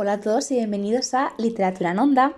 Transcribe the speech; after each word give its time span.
Hola 0.00 0.12
a 0.12 0.20
todos 0.20 0.52
y 0.52 0.54
bienvenidos 0.54 1.12
a 1.12 1.32
Literatura 1.38 1.90
en 1.90 1.98
Onda. 1.98 2.36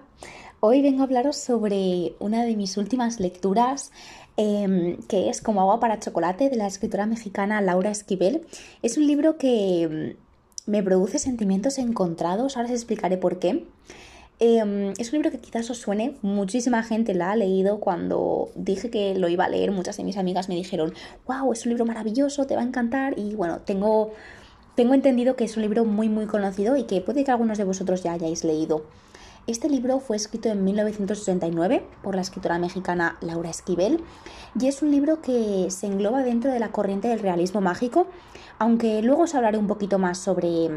Hoy 0.61 0.81
vengo 0.81 1.03
a 1.03 1.05
hablaros 1.05 1.37
sobre 1.37 2.15
una 2.19 2.43
de 2.43 2.57
mis 2.57 2.79
últimas 2.79 3.21
lecturas, 3.21 3.93
em, 4.39 4.97
que 5.09 5.29
es 5.29 5.43
Como 5.43 5.61
agua 5.61 5.79
para 5.79 6.01
chocolate, 6.01 6.49
de 6.49 6.57
la 6.57 6.67
escritora 6.67 7.05
mexicana 7.05 7.61
Laura 7.61 7.91
Esquivel. 7.91 8.47
Es 8.81 8.97
un 8.97 9.07
libro 9.07 9.37
que 9.37 9.83
em, 9.83 10.17
me 10.65 10.83
produce 10.83 11.19
sentimientos 11.19 11.77
encontrados, 11.77 12.57
ahora 12.57 12.71
os 12.71 12.75
explicaré 12.75 13.19
por 13.19 13.39
qué. 13.39 13.67
Em, 14.39 14.95
es 14.97 15.13
un 15.13 15.19
libro 15.19 15.31
que 15.31 15.39
quizás 15.39 15.69
os 15.69 15.77
suene, 15.77 16.17
muchísima 16.23 16.83
gente 16.83 17.13
la 17.13 17.33
ha 17.33 17.37
leído 17.37 17.79
cuando 17.79 18.49
dije 18.55 18.89
que 18.89 19.15
lo 19.15 19.29
iba 19.29 19.45
a 19.45 19.51
leer, 19.51 19.71
muchas 19.71 19.99
de 19.99 20.05
mis 20.05 20.17
amigas 20.17 20.49
me 20.49 20.55
dijeron, 20.55 20.95
wow, 21.27 21.53
es 21.53 21.67
un 21.67 21.71
libro 21.73 21.85
maravilloso, 21.85 22.47
te 22.47 22.57
va 22.57 22.63
a 22.63 22.65
encantar 22.65 23.19
y 23.19 23.35
bueno, 23.35 23.59
tengo 23.67 24.13
tengo 24.81 24.95
entendido 24.95 25.37
que 25.37 25.45
es 25.45 25.59
un 25.59 25.63
libro 25.63 25.85
muy 25.85 26.09
muy 26.09 26.25
conocido 26.25 26.75
y 26.75 26.85
que 26.85 27.03
puede 27.03 27.23
que 27.23 27.31
algunos 27.31 27.59
de 27.59 27.65
vosotros 27.65 28.03
ya 28.03 28.13
hayáis 28.13 28.45
leído. 28.45 28.87
Este 29.47 29.69
libro 29.69 30.01
fue 30.01 30.17
escrito 30.17 30.49
en 30.49 30.65
1969 30.65 31.85
por 32.03 32.15
la 32.15 32.23
escritora 32.23 32.59
mexicana 32.59 33.19
Laura 33.21 33.51
Esquivel 33.51 34.03
y 34.59 34.69
es 34.69 34.81
un 34.81 34.91
libro 34.91 35.21
que 35.21 35.67
se 35.69 35.87
engloba 35.87 36.23
dentro 36.23 36.51
de 36.51 36.59
la 36.61 36.73
corriente 36.73 37.09
del 37.09 37.19
realismo 37.19 37.61
mágico, 37.61 38.07
aunque 38.59 39.03
luego 39.03 39.25
os 39.25 39.35
hablaré 39.35 39.59
un 39.59 39.67
poquito 39.67 39.99
más 39.99 40.17
sobre 40.17 40.71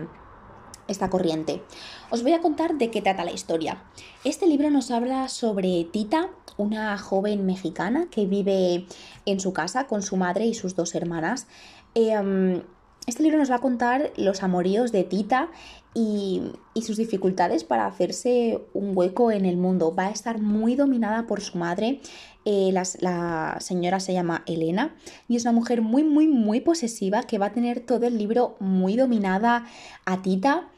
esta 0.89 1.09
corriente. 1.09 1.61
Os 2.09 2.23
voy 2.23 2.33
a 2.33 2.41
contar 2.41 2.75
de 2.75 2.91
qué 2.91 3.02
trata 3.02 3.23
la 3.23 3.31
historia. 3.31 3.83
Este 4.25 4.47
libro 4.47 4.70
nos 4.70 4.91
habla 4.91 5.30
sobre 5.30 5.85
Tita, 5.85 6.30
una 6.58 6.97
joven 6.97 7.45
mexicana 7.45 8.08
que 8.11 8.25
vive 8.25 8.85
en 9.25 9.39
su 9.39 9.53
casa 9.53 9.88
con 9.88 10.02
su 10.02 10.17
madre 10.17 10.45
y 10.45 10.55
sus 10.55 10.75
dos 10.75 10.94
hermanas. 10.94 11.47
Em, 11.95 12.63
este 13.05 13.21
libro 13.21 13.38
nos 13.38 13.52
va 13.52 13.55
a 13.55 13.59
contar 13.59 14.12
los 14.16 14.43
amoríos 14.43 14.91
de 14.91 15.03
Tita 15.03 15.49
y, 15.94 16.41
sus 16.81 16.98
dificultades 16.98 17.63
para 17.63 17.85
hacerse 17.85 18.61
un 18.73 18.95
hueco 18.95 19.31
en 19.31 19.45
el 19.45 19.57
mundo. 19.57 19.94
Va 19.94 20.08
a 20.08 20.11
estar 20.11 20.39
muy 20.39 20.75
dominada 20.75 21.27
por 21.27 21.42
su 21.42 21.58
madre. 21.58 22.00
Eh, 22.45 22.72
la, 22.73 23.58
señora 23.59 24.00
se 24.00 24.14
llama 24.14 24.44
Elena 24.45 24.95
y 25.27 25.38
es 25.38 25.44
una 25.44 25.53
mujer 25.53 25.81
muy, 25.81 26.03
muy, 26.03 26.27
muy 26.27 26.59
posesiva 26.61 27.23
que 27.23 27.38
va 27.38 27.47
a 27.47 27.53
tener 27.53 27.80
todo 27.81 28.05
el 28.05 28.17
libro 28.17 28.55
muy 28.59 28.95
dominada 28.95 29.66
a 30.05 30.22
Tita. 30.22 30.70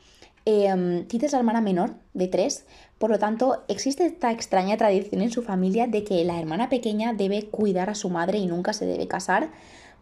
Em, 0.45 1.07
Tita 1.07 1.25
es 1.25 1.31
la 1.31 1.39
hermana 1.39 1.61
menor 1.61 1.95
de 2.13 2.27
tres, 2.27 2.65
por 2.99 3.09
lo 3.09 3.17
tanto 3.17 3.63
existe 3.67 4.05
esta 4.05 4.31
extraña 4.31 4.77
tradición 4.77 5.21
en 5.21 5.31
su 5.31 5.41
familia 5.41 5.87
de 5.87 6.03
que 6.03 6.23
la 6.23 6.39
hermana 6.39 6.69
pequeña 6.69 7.13
debe 7.13 7.47
cuidar 7.47 7.89
a 7.89 7.95
su 7.95 8.11
madre 8.11 8.37
y 8.37 8.45
nunca 8.45 8.73
se 8.73 8.85
debe 8.85 9.07
casar. 9.07 9.49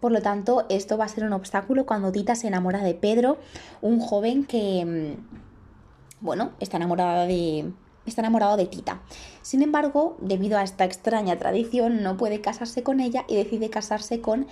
Por 0.04 0.12
lo 0.12 0.22
tanto, 0.22 0.66
esto 0.68 0.98
va 0.98 1.06
a 1.06 1.08
ser 1.08 1.24
un 1.24 1.32
obstáculo 1.32 1.86
cuando 1.86 2.12
Tita 2.12 2.36
se 2.36 2.48
enamora 2.48 2.84
de 2.84 2.94
Pedro, 2.94 3.38
un 3.82 4.02
joven 4.02 4.44
que, 4.44 4.84
mm, 4.84 6.20
bueno, 6.20 6.52
está 6.60 6.76
enamorado 6.76 7.26
de, 7.26 7.72
está 8.06 8.20
enamorado 8.20 8.58
de 8.58 8.66
Tita. 8.66 9.02
Sin 9.44 9.62
embargo, 9.62 10.18
debido 10.20 10.58
a 10.58 10.64
esta 10.64 10.84
extraña 10.84 11.40
tradición, 11.40 12.04
no 12.04 12.18
puede 12.18 12.42
casarse 12.42 12.84
con 12.84 13.00
ella 13.00 13.24
y 13.30 13.38
decide 13.38 13.70
casarse 13.70 14.20
con 14.20 14.46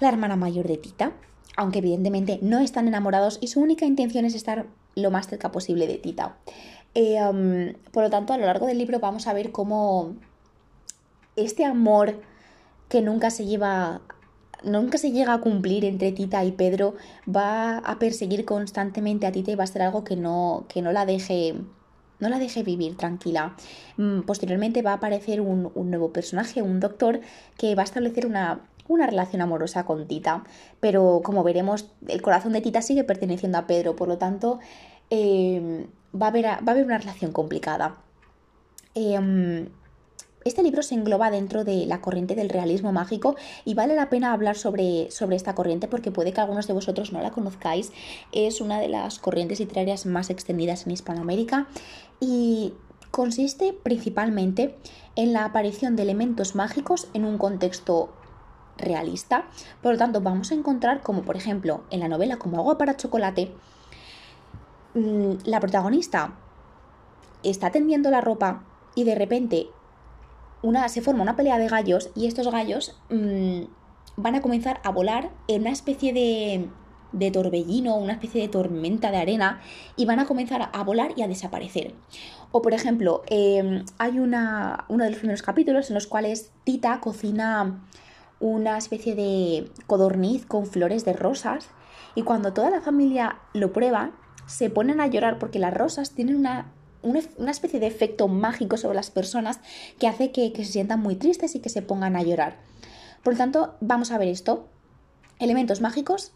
la 0.00 0.08
hermana 0.08 0.34
mayor 0.34 0.66
de 0.66 0.76
Tita, 0.76 1.12
aunque 1.56 1.78
evidentemente 1.78 2.40
no 2.42 2.58
están 2.58 2.88
enamorados 2.88 3.38
y 3.40 3.46
su 3.46 3.60
única 3.60 3.86
intención 3.86 4.24
es 4.24 4.34
estar 4.34 4.66
lo 4.96 5.12
más 5.12 5.28
cerca 5.28 5.52
posible 5.52 5.86
de 5.86 5.98
Tita. 5.98 6.36
Eh, 6.96 7.16
um, 7.22 7.74
por 7.92 8.02
lo 8.02 8.10
tanto, 8.10 8.32
a 8.32 8.38
lo 8.38 8.46
largo 8.46 8.66
del 8.66 8.78
libro 8.78 8.98
vamos 8.98 9.28
a 9.28 9.34
ver 9.34 9.52
cómo 9.52 10.16
este 11.36 11.64
amor 11.64 12.20
que 12.88 13.02
nunca 13.02 13.30
se 13.30 13.46
lleva 13.46 14.00
nunca 14.64 14.98
se 14.98 15.12
llega 15.12 15.34
a 15.34 15.40
cumplir 15.40 15.84
entre 15.84 16.12
Tita 16.12 16.44
y 16.44 16.52
Pedro, 16.52 16.94
va 17.28 17.78
a 17.78 17.98
perseguir 17.98 18.44
constantemente 18.44 19.26
a 19.26 19.32
Tita 19.32 19.50
y 19.50 19.54
va 19.54 19.64
a 19.64 19.66
ser 19.66 19.82
algo 19.82 20.04
que 20.04 20.16
no, 20.16 20.66
que 20.68 20.82
no 20.82 20.92
la 20.92 21.06
deje 21.06 21.54
no 22.20 22.28
la 22.28 22.38
deje 22.38 22.62
vivir 22.62 22.96
tranquila. 22.98 23.56
Mm, 23.96 24.20
posteriormente 24.20 24.82
va 24.82 24.92
a 24.92 24.94
aparecer 24.94 25.40
un, 25.40 25.72
nuevo 25.74 26.12
personaje, 26.12 26.60
un 26.60 26.78
doctor, 26.78 27.20
que 27.56 27.74
va 27.74 27.82
a 27.82 27.84
establecer 27.84 28.26
una, 28.26 28.60
una, 28.88 29.06
relación 29.06 29.40
amorosa 29.40 29.84
con 29.86 30.06
Tita. 30.06 30.44
Pero 30.80 31.22
como 31.24 31.42
veremos, 31.42 31.90
el 32.06 32.20
corazón 32.20 32.52
de 32.52 32.60
Tita 32.60 32.82
sigue 32.82 33.04
perteneciendo 33.04 33.56
a 33.56 33.66
Pedro, 33.66 33.96
por 33.96 34.06
lo 34.06 34.18
tanto, 34.18 34.60
eh, 35.08 35.86
va, 36.14 36.26
a 36.26 36.28
haber, 36.28 36.44
va, 36.44 36.58
a 36.66 36.70
haber, 36.72 36.84
una 36.84 36.98
relación 36.98 37.32
complicada. 37.32 37.96
Eh, 38.94 39.66
este 40.44 40.62
libro 40.62 40.82
se 40.82 40.94
engloba 40.94 41.30
dentro 41.30 41.64
de 41.64 41.84
la 41.86 42.00
corriente 42.00 42.34
del 42.34 42.48
realismo 42.48 42.92
mágico 42.92 43.36
y 43.64 43.74
vale 43.74 43.94
la 43.94 44.08
pena 44.08 44.32
hablar 44.32 44.56
sobre, 44.56 45.10
sobre, 45.10 45.36
esta 45.36 45.54
corriente 45.54 45.86
porque 45.86 46.10
puede 46.10 46.32
que 46.32 46.40
algunos 46.40 46.66
de 46.66 46.72
vosotros 46.72 47.12
no 47.12 47.20
la 47.20 47.30
conozcáis. 47.30 47.92
Es 48.32 48.60
una 48.60 48.80
de 48.80 48.88
las 48.88 49.18
corrientes 49.18 49.60
literarias 49.60 50.06
más 50.06 50.30
extendidas 50.30 50.86
en 50.86 50.92
Hispanoamérica 50.92 51.66
y 52.20 52.72
consiste 53.10 53.72
principalmente 53.72 54.76
en 55.16 55.32
la 55.32 55.44
aparición 55.44 55.96
de 55.96 56.02
elementos 56.02 56.54
mágicos 56.54 57.08
en 57.12 57.24
un 57.24 57.36
contexto 57.36 58.10
realista. 58.78 59.44
Por 59.82 59.92
lo 59.92 59.98
tanto, 59.98 60.20
vamos 60.22 60.52
a 60.52 60.54
encontrar 60.54 61.02
como 61.02 61.22
por 61.22 61.36
ejemplo 61.36 61.82
en 61.90 62.00
la 62.00 62.08
novela 62.08 62.38
Como 62.38 62.58
agua 62.58 62.78
para 62.78 62.96
chocolate, 62.96 63.52
mm, 64.94 65.32
la 65.44 65.60
protagonista 65.60 66.34
está 67.42 67.70
tendiendo 67.70 68.10
la 68.10 68.20
ropa 68.20 68.64
y 68.94 69.04
de 69.04 69.14
repente 69.14 69.68
una, 70.62 70.88
se 70.88 71.00
forma 71.00 71.22
una 71.22 71.36
pelea 71.36 71.58
de 71.58 71.68
gallos 71.68 72.10
y 72.14 72.26
estos 72.26 72.50
gallos 72.50 72.96
mm, 73.10 73.62
van 74.16 74.34
a 74.34 74.42
comenzar 74.42 74.80
a 74.84 74.90
volar 74.90 75.30
en 75.48 75.62
una 75.62 75.70
especie 75.70 76.12
de, 76.12 76.68
de 77.12 77.30
torbellino, 77.30 77.96
una 77.96 78.12
especie 78.12 78.42
de 78.42 78.48
tormenta 78.48 79.10
de 79.10 79.18
arena 79.18 79.60
y 79.96 80.04
van 80.04 80.20
a 80.20 80.26
comenzar 80.26 80.70
a 80.72 80.84
volar 80.84 81.12
y 81.16 81.22
a 81.22 81.28
desaparecer. 81.28 81.94
O 82.52 82.62
por 82.62 82.74
ejemplo, 82.74 83.22
em, 83.28 83.84
hay 83.98 84.18
una, 84.18 84.84
uno 84.88 85.04
de 85.04 85.10
los 85.10 85.18
primeros 85.18 85.42
capítulos 85.42 85.90
en 85.90 85.94
los 85.94 86.06
cuales 86.06 86.52
Tita 86.64 87.00
cocina 87.00 87.86
una 88.38 88.78
especie 88.78 89.14
de 89.14 89.70
codorniz 89.86 90.46
con 90.46 90.66
flores 90.66 91.04
de 91.04 91.12
rosas 91.12 91.68
y 92.14 92.22
cuando 92.22 92.52
toda 92.52 92.70
la 92.70 92.80
familia 92.80 93.38
lo 93.52 93.72
prueba 93.72 94.12
se 94.46 94.70
ponen 94.70 95.00
a 95.00 95.06
llorar 95.06 95.38
porque 95.38 95.58
las 95.58 95.74
rosas 95.74 96.12
tienen 96.12 96.36
una 96.36 96.72
una, 97.02 97.50
especie 97.50 97.80
de 97.80 97.86
efecto 97.86 98.28
mágico 98.28 98.76
sobre 98.76 98.96
las 98.96 99.10
personas 99.10 99.60
que 99.98 100.06
hace 100.06 100.32
que, 100.32 100.52
se 100.56 100.64
sientan 100.64 101.00
muy 101.00 101.16
tristes 101.16 101.54
y 101.54 101.60
que 101.60 101.68
se 101.68 101.82
pongan 101.82 102.16
a 102.16 102.22
llorar. 102.22 102.58
Por 103.22 103.34
lo 103.34 103.38
tanto, 103.38 103.74
vamos 103.80 104.10
a 104.10 104.18
ver 104.18 104.28
esto. 104.28 104.68
Elementos 105.38 105.80
mágicos 105.80 106.32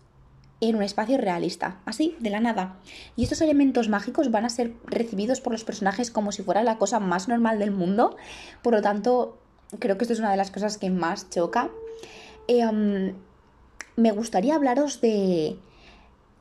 en 0.61 0.77
un 0.77 0.83
espacio 0.83 1.19
realista, 1.19 1.81
así, 1.85 2.17
de 2.21 2.31
la 2.31 2.41
nada. 2.41 2.79
Y 3.17 3.25
estos 3.25 3.41
elementos 3.41 3.89
mágicos 3.89 4.31
van 4.31 4.45
a 4.45 4.49
ser 4.49 4.75
recibidos 4.87 5.41
por 5.41 5.53
los 5.53 5.65
personajes 5.65 6.11
como 6.11 6.33
si 6.33 6.43
fuera 6.43 6.63
la 6.63 6.79
cosa 6.79 7.01
más 7.01 7.29
normal 7.29 7.59
del 7.59 7.71
mundo. 7.71 8.17
Por 8.63 8.73
lo 8.73 8.83
tanto, 8.83 9.39
creo 9.79 9.99
que 9.99 10.05
esto 10.05 10.15
es 10.15 10.21
una 10.21 10.31
de 10.31 10.37
las 10.37 10.51
cosas 10.51 10.79
que 10.79 10.91
más 10.91 11.29
choca. 11.31 11.71
Em, 12.47 13.15
me 13.97 14.13
gustaría 14.13 14.55
hablaros 14.55 15.01
de, 15.01 15.59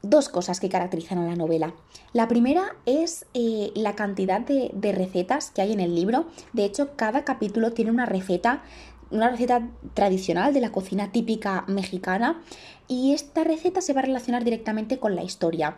dos 0.04 0.30
cosas 0.30 0.60
que 0.60 0.70
caracterizan 0.70 1.18
a 1.18 1.26
la 1.26 1.36
novela. 1.36 1.74
La 2.12 2.28
primera 2.28 2.76
es 2.86 3.26
eh, 3.34 3.72
la 3.74 3.96
cantidad 3.96 4.42
de, 4.42 4.92
recetas 4.92 5.50
que 5.50 5.62
hay 5.64 5.72
en 5.72 5.80
el 5.80 5.96
libro. 5.96 6.28
De 6.52 6.66
hecho, 6.66 6.96
cada 6.96 7.24
capítulo 7.24 7.72
tiene 7.72 7.90
una 7.90 8.06
receta, 8.06 8.62
una 9.10 9.30
receta 9.30 9.68
tradicional 9.94 10.54
de 10.54 10.62
la 10.62 10.72
cocina 10.72 11.12
típica 11.12 11.64
mexicana 11.68 12.42
y 12.88 13.14
esta 13.14 13.44
receta 13.44 13.82
se 13.82 13.94
va 13.94 14.02
a 14.02 14.06
relacionar 14.06 14.44
directamente 14.44 15.00
con 15.00 15.16
la 15.16 15.24
historia. 15.24 15.78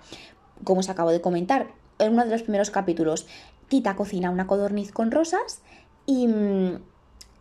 Como 0.64 0.80
os 0.80 0.90
acabo 0.90 1.12
de 1.12 1.22
comentar, 1.22 1.68
en 2.00 2.14
uno 2.14 2.26
de 2.26 2.32
los 2.32 2.42
primeros 2.42 2.72
capítulos, 2.72 3.28
Tita 3.68 3.96
cocina 3.96 4.32
una 4.32 4.48
codorniz 4.48 4.92
con 4.92 5.12
rosas 5.12 5.62
y... 6.06 6.28
Mm, 6.28 6.80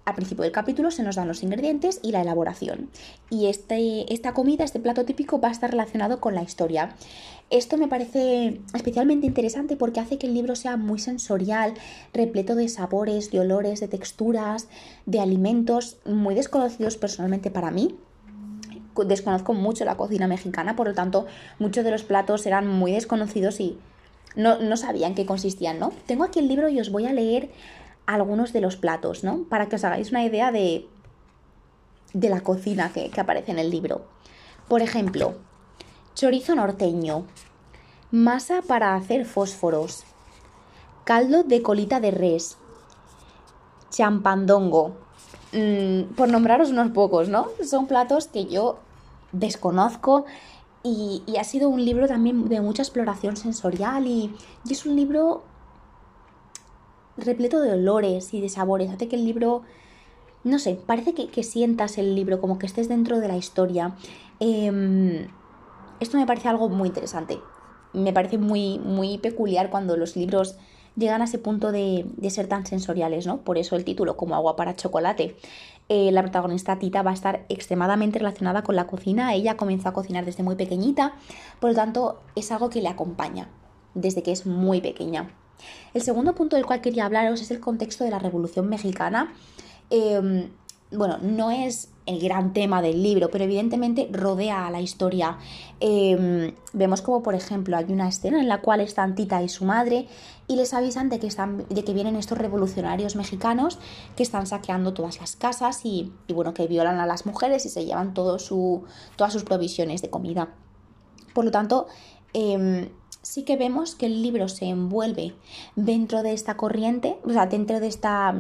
al 0.05 0.15
principio 0.15 0.43
del 0.43 0.53
capítulo 0.53 0.91
se 0.91 1.03
nos 1.03 1.17
dan 1.17 1.29
los 1.29 1.43
ingredientes 1.43 2.01
y 2.03 2.13
la 2.13 2.21
elaboración. 2.21 2.91
Y 3.31 3.47
este, 3.47 4.13
esta 4.13 4.35
comida, 4.35 4.65
este 4.65 4.81
plato 4.81 5.05
típico, 5.05 5.41
va 5.41 5.49
a 5.49 5.53
estar 5.53 5.71
relacionado 5.71 6.21
con 6.21 6.35
la 6.35 6.43
historia. 6.43 6.95
Esto 7.51 7.77
me 7.77 7.89
parece 7.89 8.61
especialmente 8.75 9.27
interesante 9.27 9.77
porque 9.77 10.01
hace 10.01 10.19
que 10.19 10.27
el 10.27 10.35
libro 10.35 10.57
sea 10.57 10.77
muy 10.77 10.99
sensorial, 10.99 11.75
repleto 12.13 12.55
de 12.55 12.69
sabores, 12.69 13.31
de 13.31 13.41
olores, 13.41 13.81
de 13.81 13.89
texturas, 13.89 14.69
de 15.07 15.21
alimentos 15.21 15.97
muy 16.05 16.35
desconocidos 16.35 16.97
personalmente 16.97 17.51
para 17.51 17.71
mí. 17.71 17.95
Desconozco 19.07 19.55
mucho 19.55 19.85
la 19.85 19.97
cocina 19.97 20.29
mexicana, 20.29 20.77
por 20.77 20.87
lo 20.87 20.95
tanto, 20.95 21.27
muchos 21.59 21.85
de 21.85 21.91
los 21.91 22.05
platos 22.05 22.47
eran 22.47 22.69
muy 22.69 22.93
desconocidos 22.93 23.59
y 23.59 23.79
no, 24.37 24.59
no 24.61 24.77
sabían 24.77 25.15
qué 25.15 25.27
consistían, 25.27 25.79
¿no? 25.79 25.93
Tengo 26.07 26.25
aquí 26.25 26.39
el 26.39 26.49
libro 26.49 26.69
y 26.69 26.81
os 26.81 26.91
voy 26.91 27.07
a 27.07 27.13
leer 27.13 27.51
algunos 28.07 28.53
de 28.53 28.61
los 28.61 28.77
platos, 28.77 29.25
¿no? 29.25 29.45
Para 29.49 29.69
que 29.69 29.77
os 29.77 29.85
hagáis 29.85 30.11
una 30.11 30.25
idea 30.25 30.53
de, 30.53 30.87
de 32.13 32.29
la 32.29 32.41
cocina 32.41 32.93
que, 32.93 33.11
que 33.11 33.21
aparece 33.21 33.53
en 33.53 33.59
el 33.59 33.71
libro. 33.71 34.05
Por 34.69 34.83
ejemplo, 34.83 35.35
chorizo 36.15 36.55
norteño, 36.55 37.25
masa 38.11 38.63
para 38.63 38.95
hacer 38.95 39.27
fósforos, 39.27 40.05
caldo 41.05 41.43
de 41.43 41.63
colita 41.63 42.01
de 42.01 42.11
res, 42.11 42.57
champandongo, 43.91 44.97
mm, 45.53 46.15
por 46.15 46.29
nombraros 46.29 46.71
unos 46.71 46.91
pocos, 46.93 47.29
¿no? 47.29 47.49
Son 47.69 47.87
platos 47.87 48.29
que 48.29 48.47
yo 48.47 48.79
desconozco 49.33 50.25
y, 50.83 51.23
ha 51.39 51.45
sido 51.45 51.69
un 51.69 51.85
libro 51.85 52.07
también 52.07 52.49
de 52.49 52.61
mucha 52.61 52.83
exploración 52.83 53.37
sensorial 53.37 54.07
y, 54.07 54.35
es 54.69 54.87
un 54.87 54.97
libro 54.97 55.43
repleto 57.17 57.61
de 57.61 57.73
olores 57.73 58.35
y 58.35 58.41
de 58.41 58.49
sabores. 58.49 58.91
Hace 58.91 59.09
que 59.09 59.17
el 59.17 59.25
libro, 59.25 59.63
no 60.43 60.59
sé, 60.59 60.79
parece 60.87 61.15
que, 61.15 61.43
sientas 61.43 61.99
el 61.99 62.15
libro, 62.15 62.41
como 62.41 62.59
que 62.59 62.67
estés 62.67 62.89
dentro 62.89 63.21
de 63.21 63.29
la 63.29 63.37
historia. 63.37 63.95
Em, 64.41 65.27
esto 66.01 66.17
me 66.17 66.27
parece 66.27 66.49
algo 66.49 66.69
muy 66.69 66.89
interesante. 66.89 67.39
Me 67.93 68.13
parece 68.13 68.39
muy, 68.39 68.79
muy 68.79 69.19
peculiar 69.19 69.71
cuando 69.71 69.97
los 69.97 70.17
libros 70.17 70.57
llegan 70.97 71.23
a 71.23 71.25
ese 71.25 71.39
punto 71.39 71.73
de, 71.73 72.07
ser 72.31 72.47
tan 72.47 72.67
sensoriales, 72.67 73.27
¿no? 73.27 73.39
Por 73.39 73.59
eso 73.59 73.77
el 73.77 73.85
título, 73.85 74.17
como 74.17 74.35
agua 74.35 74.57
para 74.57 74.77
chocolate. 74.77 75.37
Eh, 75.89 76.11
la 76.13 76.23
protagonista 76.23 76.79
Tita 76.79 77.03
va 77.03 77.11
a 77.11 77.15
estar 77.15 77.45
extremadamente 77.49 78.19
relacionada 78.19 78.63
con 78.63 78.77
la 78.77 78.87
cocina. 78.87 79.35
Ella 79.35 79.57
comenzó 79.57 79.89
a 79.89 79.93
cocinar 79.93 80.25
desde 80.25 80.43
muy 80.43 80.57
pequeñita, 80.57 81.15
por 81.61 81.71
lo 81.71 81.77
tanto 81.77 82.21
es 82.37 82.51
algo 82.53 82.71
que 82.71 82.81
le 82.81 82.89
acompaña 82.89 83.49
desde 83.95 84.23
que 84.23 84.33
es 84.33 84.47
muy 84.47 84.81
pequeña. 84.81 85.31
El 85.93 86.03
segundo 86.03 86.35
punto 86.35 86.57
del 86.57 86.67
cual 86.67 86.81
quería 86.81 87.07
hablaros 87.07 87.41
es 87.41 87.51
el 87.51 87.61
contexto 87.61 88.05
de 88.05 88.11
la 88.11 88.19
Revolución 88.19 88.69
Mexicana. 88.69 89.33
Em, 89.91 90.51
bueno, 90.91 91.19
no 91.19 91.51
es 91.51 91.91
el 92.07 92.21
gran 92.21 92.53
tema 92.53 92.83
del 92.83 93.03
libro, 93.03 93.31
pero 93.31 93.45
evidentemente 93.45 94.09
rodea 94.13 94.67
a 94.67 94.71
la 94.71 94.81
historia. 94.81 95.39
Em, 95.81 96.55
vemos 96.73 97.01
como, 97.01 97.23
por 97.23 97.35
ejemplo, 97.35 97.77
hay 97.77 97.87
una 97.89 98.09
escena 98.09 98.41
en 98.41 98.49
la 98.49 98.61
cual 98.61 98.81
están 98.81 99.15
Tita 99.15 99.43
y 99.43 99.49
su 99.49 99.65
madre 99.65 100.07
y 100.47 100.57
les 100.57 100.75
avisan 100.75 101.09
de 101.09 101.19
que, 101.19 101.27
están, 101.27 101.67
de 101.69 101.85
que 101.85 101.95
vienen 101.95 102.17
estos 102.17 102.39
revolucionarios 102.39 103.17
mexicanos 103.17 103.79
que 104.17 104.23
están 104.23 104.47
saqueando 104.47 104.93
todas 104.93 105.19
las 105.21 105.37
casas 105.37 105.81
y, 105.85 106.13
bueno, 106.29 106.53
que 106.53 106.67
violan 106.67 107.01
a 107.01 107.07
las 107.07 107.25
mujeres 107.25 107.65
y 107.65 107.71
se 107.71 107.85
llevan 107.85 108.15
su, 108.39 108.85
todas 109.17 109.33
sus 109.33 109.45
provisiones 109.45 110.03
de 110.03 110.11
comida. 110.11 110.55
Por 111.33 111.45
lo 111.45 111.51
tanto, 111.51 111.87
em, 112.35 112.89
sí 113.25 113.43
que 113.43 113.57
vemos 113.57 113.95
que 113.95 114.07
el 114.07 114.23
libro 114.23 114.49
se 114.49 114.67
envuelve 114.67 115.35
dentro 115.75 116.23
de 116.23 116.33
esta 116.33 116.57
corriente, 116.57 117.17
o 117.25 117.31
sea, 117.31 117.47
dentro 117.47 117.81
de 117.81 117.89
esta 117.89 118.33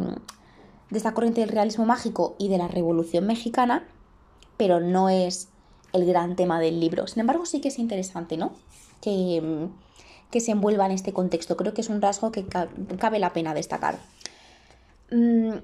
de 0.91 0.99
esta 0.99 1.15
corriente 1.15 1.41
del 1.41 1.51
realismo 1.51 1.87
mágico 1.87 2.37
y 2.39 2.49
de 2.49 2.59
la 2.59 2.69
Revolución 2.69 3.27
Mexicana, 3.27 3.85
pero 4.57 4.79
no 4.81 5.09
es 5.09 5.49
el 5.93 6.05
gran 6.07 6.37
tema 6.37 6.61
del 6.61 6.79
libro. 6.79 7.07
Sin 7.07 7.21
embargo, 7.21 7.47
sí 7.47 7.61
que 7.61 7.69
es 7.69 7.79
interesante, 7.79 8.37
¿no? 8.37 8.53
Que, 9.01 9.69
que 10.31 10.41
se 10.41 10.53
envuelva 10.53 10.87
en 10.87 10.93
este 10.93 11.13
contexto. 11.13 11.57
Creo 11.57 11.75
que 11.75 11.81
es 11.81 11.89
un 11.89 12.03
rasgo 12.03 12.31
que 12.31 12.45
cabe 12.47 13.19
la 13.19 13.33
pena 13.33 13.55
destacar. 13.55 13.99
Mm, 15.11 15.55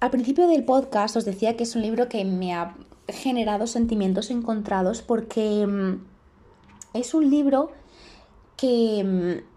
al 0.00 0.10
principio 0.10 0.48
del 0.48 0.64
podcast 0.64 1.16
os 1.16 1.24
decía 1.24 1.56
que 1.56 1.64
es 1.64 1.76
un 1.76 1.82
libro 1.82 2.08
que 2.08 2.24
me 2.24 2.54
ha 2.54 2.74
generado 3.08 3.66
sentimientos 3.66 4.30
encontrados 4.30 5.02
porque 5.02 5.66
mm, 5.66 6.04
es 6.94 7.14
un 7.14 7.30
libro 7.30 7.70
mm, 9.04 9.54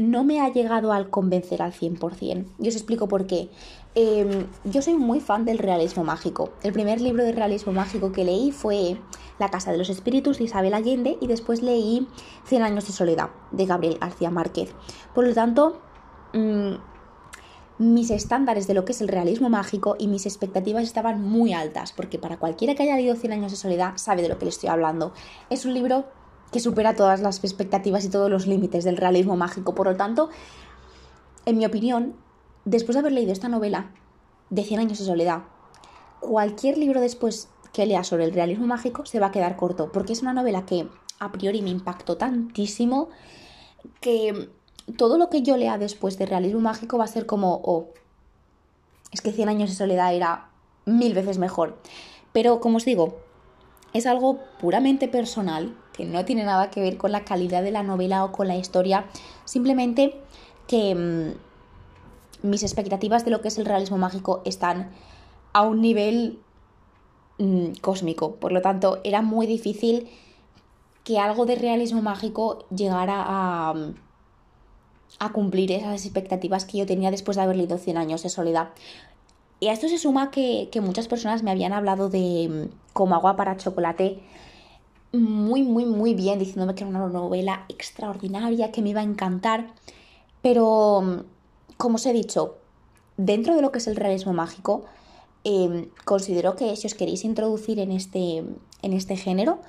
no 0.00 0.24
me 0.24 0.40
ha 0.40 0.48
llegado 0.48 0.92
al 0.92 1.10
convencer 1.10 1.62
al 1.62 1.72
100%. 1.72 2.46
Y 2.58 2.68
os 2.68 2.74
explico 2.74 3.08
por 3.08 3.26
qué. 3.26 3.50
Em, 3.94 4.46
yo 4.64 4.82
soy 4.82 4.94
muy 4.94 5.20
fan 5.20 5.44
del 5.44 5.58
realismo 5.58 6.04
mágico. 6.04 6.50
El 6.62 6.72
primer 6.72 7.00
libro 7.00 7.24
de 7.24 7.32
realismo 7.32 7.72
mágico 7.72 8.12
que 8.12 8.24
leí 8.24 8.52
fue 8.52 8.96
La 9.38 9.50
Casa 9.50 9.72
de 9.72 9.78
los 9.78 9.90
Espíritus 9.90 10.38
de 10.38 10.44
Isabel 10.44 10.74
Allende 10.74 11.18
y 11.20 11.26
después 11.26 11.62
leí 11.62 12.08
Cien 12.44 12.62
años 12.62 12.86
de 12.86 12.92
soledad 12.92 13.30
de 13.50 13.66
Gabriel 13.66 13.98
García 14.00 14.30
Márquez. 14.30 14.74
Por 15.14 15.26
lo 15.26 15.34
tanto, 15.34 15.80
mm, 16.32 16.74
mis 17.78 18.10
estándares 18.10 18.66
de 18.66 18.74
lo 18.74 18.84
que 18.84 18.92
es 18.92 19.00
el 19.00 19.08
realismo 19.08 19.48
mágico 19.48 19.96
y 19.98 20.06
mis 20.06 20.26
expectativas 20.26 20.84
estaban 20.84 21.22
muy 21.22 21.52
altas, 21.52 21.92
porque 21.92 22.18
para 22.18 22.38
cualquiera 22.38 22.74
que 22.74 22.84
haya 22.84 22.96
leído 22.96 23.16
Cien 23.16 23.32
años 23.32 23.50
de 23.50 23.56
soledad 23.56 23.94
sabe 23.96 24.22
de 24.22 24.28
lo 24.28 24.38
que 24.38 24.44
le 24.44 24.50
estoy 24.50 24.68
hablando. 24.68 25.12
Es 25.50 25.64
un 25.64 25.74
libro 25.74 26.04
que 26.52 26.60
supera 26.60 26.96
todas 26.96 27.20
las 27.20 27.42
expectativas 27.44 28.04
y 28.04 28.10
todos 28.10 28.30
los 28.30 28.46
límites 28.46 28.84
del 28.84 28.96
realismo 28.96 29.36
mágico. 29.36 29.74
Por 29.74 29.86
lo 29.86 29.96
tanto, 29.96 30.30
en 31.46 31.58
mi 31.58 31.66
opinión, 31.66 32.14
después 32.64 32.94
de 32.94 33.00
haber 33.00 33.12
leído 33.12 33.32
esta 33.32 33.48
novela 33.48 33.90
de 34.50 34.64
100 34.64 34.80
años 34.80 34.98
de 34.98 35.04
soledad, 35.04 35.42
cualquier 36.20 36.78
libro 36.78 37.00
después 37.00 37.48
que 37.72 37.86
lea 37.86 38.04
sobre 38.04 38.24
el 38.24 38.32
realismo 38.32 38.66
mágico 38.66 39.06
se 39.06 39.20
va 39.20 39.26
a 39.26 39.30
quedar 39.30 39.56
corto, 39.56 39.92
porque 39.92 40.12
es 40.12 40.22
una 40.22 40.32
novela 40.32 40.66
que 40.66 40.88
a 41.18 41.32
priori 41.32 41.62
me 41.62 41.70
impactó 41.70 42.16
tantísimo 42.16 43.08
que 44.00 44.50
todo 44.96 45.18
lo 45.18 45.30
que 45.30 45.42
yo 45.42 45.56
lea 45.56 45.78
después 45.78 46.18
de 46.18 46.26
realismo 46.26 46.60
mágico 46.60 46.98
va 46.98 47.04
a 47.04 47.08
ser 47.08 47.26
como, 47.26 47.60
oh, 47.64 47.88
es 49.12 49.20
que 49.20 49.32
100 49.32 49.48
años 49.48 49.70
de 49.70 49.76
soledad 49.76 50.14
era 50.14 50.50
mil 50.84 51.14
veces 51.14 51.38
mejor. 51.38 51.78
Pero 52.32 52.60
como 52.60 52.78
os 52.78 52.84
digo, 52.84 53.18
es 53.92 54.06
algo 54.06 54.38
puramente 54.60 55.08
personal, 55.08 55.76
que 56.00 56.06
no 56.06 56.24
tiene 56.24 56.44
nada 56.44 56.70
que 56.70 56.80
ver 56.80 56.96
con 56.96 57.12
la 57.12 57.24
calidad 57.24 57.62
de 57.62 57.70
la 57.70 57.82
novela 57.82 58.24
o 58.24 58.32
con 58.32 58.48
la 58.48 58.56
historia, 58.56 59.04
simplemente 59.44 60.14
que 60.66 60.94
mm, 60.94 62.48
mis 62.48 62.62
expectativas 62.62 63.24
de 63.26 63.30
lo 63.30 63.42
que 63.42 63.48
es 63.48 63.58
el 63.58 63.66
realismo 63.66 63.98
mágico 63.98 64.40
están 64.46 64.90
a 65.52 65.62
un 65.62 65.82
nivel 65.82 66.38
mm, 67.38 67.72
cósmico, 67.82 68.36
por 68.36 68.52
lo 68.52 68.62
tanto 68.62 69.00
era 69.04 69.20
muy 69.20 69.46
difícil 69.46 70.08
que 71.04 71.18
algo 71.18 71.44
de 71.44 71.56
realismo 71.56 72.00
mágico 72.00 72.64
llegara 72.74 73.22
a, 73.26 73.74
a 75.18 75.32
cumplir 75.32 75.70
esas 75.72 76.06
expectativas 76.06 76.64
que 76.64 76.78
yo 76.78 76.86
tenía 76.86 77.10
después 77.10 77.36
de 77.36 77.42
haber 77.42 77.56
leído 77.56 77.76
100 77.76 77.98
años 77.98 78.22
de 78.22 78.30
soledad. 78.30 78.70
Y 79.58 79.68
a 79.68 79.74
esto 79.74 79.88
se 79.88 79.98
suma 79.98 80.30
que, 80.30 80.70
muchas 80.80 81.08
personas 81.08 81.42
me 81.42 81.50
habían 81.50 81.74
hablado 81.74 82.08
de 82.08 82.48
mm, 82.48 82.92
como 82.94 83.14
agua 83.14 83.36
para 83.36 83.58
chocolate 83.58 84.20
muy, 85.12 85.62
muy, 85.62 85.84
muy 85.84 86.14
bien, 86.14 86.38
diciéndome 86.38 86.74
que 86.74 86.84
era 86.84 86.90
una 86.90 87.06
novela 87.08 87.64
extraordinaria, 87.68 88.72
que 88.72 88.82
me 88.82 88.90
iba 88.90 89.00
a 89.00 89.04
encantar. 89.04 89.74
Pero, 90.42 91.02
mm, 91.02 91.20
como 91.76 91.96
os 91.96 92.06
he 92.06 92.12
dicho, 92.12 92.56
dentro 93.16 93.54
de 93.54 93.62
lo 93.62 93.72
que 93.72 93.78
es 93.78 93.86
el 93.86 93.96
realismo 93.96 94.32
mágico, 94.32 94.84
em, 95.44 95.88
considero 96.04 96.56
que 96.56 96.76
si 96.76 96.86
os 96.86 96.94
queréis 96.94 97.24
introducir 97.24 97.78
en 97.78 97.92
este, 97.92 98.44
en 98.82 98.92
este 98.92 99.16
género, 99.16 99.60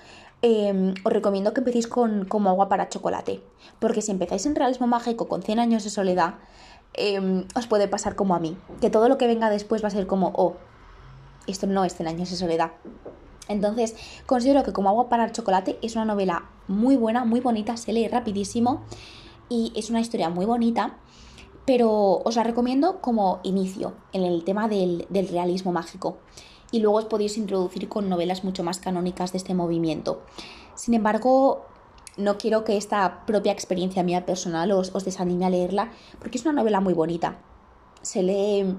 em, 0.41 0.93
os 1.03 1.13
recomiendo 1.13 1.53
que 1.53 1.61
empecéis 1.61 1.87
con 1.87 2.25
como 2.25 2.49
agua 2.49 2.69
para 2.69 2.89
chocolate. 2.89 3.41
Porque 3.79 4.01
si 4.01 4.11
empezáis 4.11 4.45
en 4.45 4.55
realismo 4.55 4.87
mágico 4.87 5.27
con 5.27 5.43
100 5.43 5.59
años 5.59 5.83
de 5.83 5.89
soledad, 5.89 6.35
Em, 6.93 7.45
os 7.55 7.67
puede 7.67 7.87
pasar 7.87 8.15
como 8.15 8.35
a 8.35 8.39
mí, 8.39 8.57
que 8.81 8.89
todo 8.89 9.07
lo 9.07 9.17
que 9.17 9.27
venga 9.27 9.49
después 9.49 9.83
va 9.83 9.87
a 9.87 9.91
ser 9.91 10.07
como, 10.07 10.33
oh, 10.35 10.55
esto 11.47 11.65
no 11.67 11.85
es 11.85 11.95
100 11.95 12.07
años 12.07 12.29
de 12.29 12.35
soledad. 12.35 12.71
Entonces, 13.47 13.95
considero 14.25 14.63
que 14.63 14.73
como 14.73 14.89
agua 14.89 15.09
para 15.09 15.25
el 15.25 15.31
chocolate 15.31 15.77
es 15.81 15.95
una 15.95 16.05
novela 16.05 16.49
muy 16.67 16.95
buena, 16.95 17.25
muy 17.25 17.39
bonita, 17.39 17.77
se 17.77 17.93
lee 17.93 18.07
rapidísimo 18.07 18.81
y 19.49 19.73
es 19.75 19.89
una 19.89 19.99
historia 19.99 20.29
muy 20.29 20.45
bonita, 20.45 20.97
pero 21.65 22.21
os 22.23 22.35
la 22.35 22.43
recomiendo 22.43 23.01
como 23.01 23.39
inicio 23.43 23.93
en 24.13 24.23
el 24.23 24.43
tema 24.43 24.67
del, 24.67 25.05
del 25.09 25.27
realismo 25.27 25.71
mágico. 25.71 26.17
Y 26.71 26.79
luego 26.79 26.97
os 26.97 27.05
podéis 27.05 27.37
introducir 27.37 27.89
con 27.89 28.07
novelas 28.07 28.45
mucho 28.45 28.63
más 28.63 28.79
canónicas 28.79 29.33
de 29.33 29.39
este 29.39 29.53
movimiento. 29.53 30.21
Sin 30.75 30.93
embargo, 30.93 31.65
no 32.17 32.37
quiero 32.37 32.63
que 32.63 32.77
esta 32.77 33.25
propia 33.25 33.51
experiencia 33.51 34.03
mía 34.03 34.25
personal 34.25 34.71
os, 34.71 34.91
desanime 35.03 35.45
a 35.45 35.49
leerla, 35.49 35.91
porque 36.19 36.37
es 36.37 36.45
una 36.45 36.53
novela 36.53 36.79
muy 36.79 36.93
bonita. 36.93 37.39
Se 38.01 38.23
lee 38.23 38.75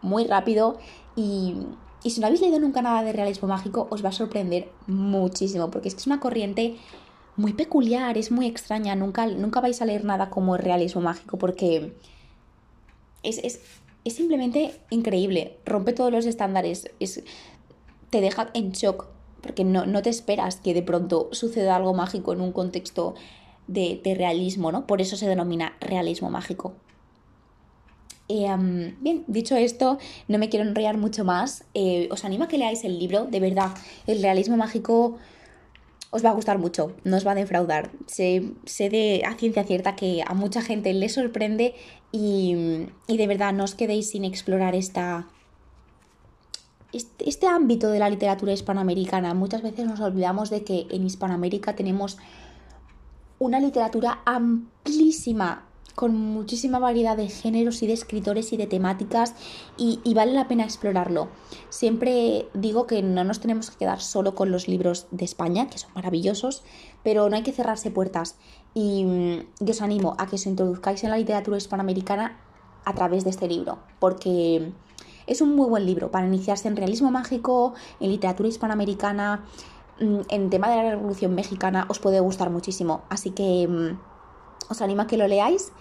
muy 0.00 0.26
rápido 0.26 0.78
y, 1.16 1.66
si 2.10 2.20
no 2.20 2.26
habéis 2.26 2.40
leído 2.40 2.58
nunca 2.58 2.82
nada 2.82 3.02
de 3.02 3.12
realismo 3.12 3.48
mágico, 3.48 3.86
os 3.90 4.04
va 4.04 4.08
a 4.10 4.12
sorprender 4.12 4.70
muchísimo, 4.86 5.70
porque 5.70 5.88
es 5.88 5.94
que 5.94 6.00
es 6.00 6.06
una 6.06 6.20
corriente 6.20 6.76
muy 7.36 7.52
peculiar, 7.52 8.18
es 8.18 8.30
muy 8.30 8.46
extraña. 8.46 8.94
Nunca, 8.94 9.26
nunca 9.26 9.60
vais 9.60 9.80
a 9.82 9.84
leer 9.84 10.04
nada 10.04 10.30
como 10.30 10.56
realismo 10.56 11.00
mágico, 11.00 11.38
porque 11.38 11.94
es, 13.22 13.38
es 13.38 14.14
simplemente 14.14 14.80
increíble. 14.90 15.58
Rompe 15.64 15.92
todos 15.92 16.12
los 16.12 16.26
estándares, 16.26 16.90
es, 17.00 17.22
te 18.10 18.20
deja 18.20 18.50
en 18.54 18.72
shock 18.72 19.06
porque 19.42 19.64
no, 19.64 20.02
te 20.02 20.08
esperas 20.08 20.56
que 20.56 20.72
de 20.72 20.82
pronto 20.82 21.28
suceda 21.32 21.76
algo 21.76 21.92
mágico 21.92 22.32
en 22.32 22.40
un 22.40 22.52
contexto 22.52 23.14
de, 23.66 24.00
realismo, 24.16 24.70
¿no? 24.70 24.86
Por 24.86 25.00
eso 25.00 25.16
se 25.16 25.26
denomina 25.26 25.76
realismo 25.80 26.30
mágico. 26.30 26.74
Eh, 28.34 28.94
bien, 29.00 29.24
dicho 29.26 29.56
esto, 29.56 29.98
no 30.26 30.38
me 30.38 30.48
quiero 30.48 30.66
enrollar 30.66 30.96
mucho 30.96 31.22
más. 31.22 31.64
Eh, 31.74 32.08
os 32.10 32.24
animo 32.24 32.44
a 32.44 32.48
que 32.48 32.56
leáis 32.56 32.82
el 32.82 32.98
libro, 32.98 33.26
de 33.26 33.40
verdad. 33.40 33.72
El 34.06 34.22
realismo 34.22 34.56
mágico 34.56 35.18
os 36.10 36.24
va 36.24 36.30
a 36.30 36.32
gustar 36.32 36.58
mucho, 36.58 36.94
no 37.04 37.18
os 37.18 37.26
va 37.26 37.32
a 37.32 37.34
defraudar. 37.34 37.90
Sé, 38.06 38.54
sé 38.64 38.88
de 38.88 39.22
a 39.26 39.34
ciencia 39.34 39.64
cierta 39.64 39.96
que 39.96 40.24
a 40.26 40.32
mucha 40.32 40.62
gente 40.62 40.94
le 40.94 41.10
sorprende 41.10 41.74
y, 42.10 42.86
y 43.06 43.16
de 43.18 43.26
verdad 43.26 43.52
no 43.52 43.64
os 43.64 43.74
quedéis 43.74 44.08
sin 44.10 44.24
explorar 44.24 44.74
esta, 44.74 45.28
este 46.92 47.46
ámbito 47.46 47.88
de 47.88 47.98
la 47.98 48.08
literatura 48.08 48.54
hispanoamericana, 48.54 49.34
muchas 49.34 49.62
veces 49.62 49.86
nos 49.86 50.00
olvidamos 50.00 50.48
de 50.48 50.64
que 50.64 50.86
en 50.90 51.04
Hispanoamérica 51.06 51.74
tenemos 51.74 52.18
una 53.38 53.60
literatura 53.60 54.20
amplísima, 54.24 55.66
con 55.94 56.16
muchísima 56.16 56.78
variedad 56.78 57.16
de 57.16 57.28
géneros 57.28 57.82
y 57.82 57.86
de 57.86 57.92
escritores 57.92 58.52
y 58.52 58.56
de 58.56 58.66
temáticas 58.66 59.34
y, 59.76 60.00
vale 60.14 60.32
la 60.32 60.48
pena 60.48 60.64
explorarlo. 60.64 61.28
Siempre 61.68 62.48
digo 62.54 62.86
que 62.86 63.02
no 63.02 63.24
nos 63.24 63.40
tenemos 63.40 63.70
que 63.70 63.76
quedar 63.76 64.00
solo 64.00 64.34
con 64.34 64.50
los 64.50 64.68
libros 64.68 65.06
de 65.10 65.24
España, 65.24 65.68
que 65.68 65.78
son 65.78 65.90
maravillosos, 65.94 66.62
pero 67.02 67.28
no 67.28 67.36
hay 67.36 67.42
que 67.42 67.52
cerrarse 67.52 67.90
puertas 67.90 68.36
y, 68.74 69.04
y 69.60 69.70
os 69.70 69.82
animo 69.82 70.14
a 70.18 70.26
que 70.26 70.36
os 70.36 70.46
introduzcáis 70.46 71.04
en 71.04 71.10
la 71.10 71.18
literatura 71.18 71.56
hispanoamericana 71.56 72.38
a 72.84 72.94
través 72.94 73.24
de 73.24 73.30
este 73.30 73.48
libro, 73.48 73.78
porque 74.00 74.72
es 75.26 75.40
un 75.40 75.54
muy 75.54 75.68
buen 75.68 75.86
libro 75.86 76.10
para 76.10 76.26
iniciarse 76.26 76.68
en 76.68 76.76
realismo 76.76 77.10
mágico, 77.10 77.74
en 78.00 78.10
literatura 78.10 78.48
hispanoamericana, 78.48 79.44
mm, 80.00 80.20
en 80.28 80.50
tema 80.50 80.68
de 80.68 80.76
la 80.76 80.90
Revolución 80.90 81.34
Mexicana, 81.34 81.86
os 81.88 81.98
puede 81.98 82.20
gustar 82.20 82.50
muchísimo. 82.50 83.02
Así 83.08 83.30
que 83.30 83.68
mm, 83.68 84.11
os 84.68 84.80
animo 84.80 85.02
a 85.02 85.06
que 85.06 85.16
lo 85.16 85.26
leáis 85.26 85.72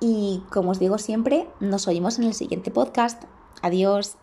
y 0.00 0.42
como 0.50 0.70
os 0.70 0.78
digo 0.78 0.98
siempre, 0.98 1.48
nos 1.60 1.88
oímos 1.88 2.18
en 2.18 2.24
el 2.24 2.34
siguiente 2.34 2.70
podcast. 2.70 3.24
Adiós. 3.62 4.16